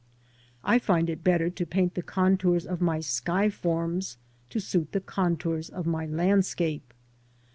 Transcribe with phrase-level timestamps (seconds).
[0.63, 4.17] I find it better to paint the contours of my sky forms
[4.49, 6.91] to suit the contours of my landscape.